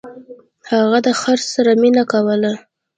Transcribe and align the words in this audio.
هغه 0.71 0.97
د 1.05 1.07
خر 1.21 1.39
سره 1.53 1.71
مینه 1.81 2.03
کوله. 2.11 2.51